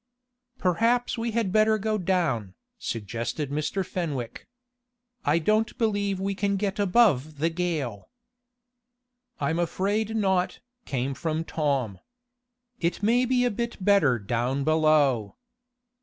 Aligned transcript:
"Perhaps 0.57 1.15
we 1.15 1.29
had 1.29 1.51
better 1.51 1.77
go 1.77 1.99
down," 1.99 2.55
suggested 2.79 3.51
Mr. 3.51 3.85
Fenwick. 3.85 4.47
"I 5.23 5.37
don't 5.37 5.77
believe 5.77 6.19
we 6.19 6.33
can 6.33 6.55
get 6.57 6.79
above 6.79 7.37
the 7.37 7.51
gale." 7.51 8.09
"I'm 9.39 9.59
afraid 9.59 10.15
not," 10.15 10.59
came 10.85 11.13
from 11.13 11.43
Tom. 11.43 11.99
"It 12.79 13.03
may 13.03 13.25
be 13.25 13.45
a 13.45 13.51
bit 13.51 13.77
better 13.79 14.17
down 14.17 14.63
below." 14.63 15.35